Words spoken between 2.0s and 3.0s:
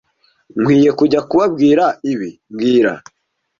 ibi mbwira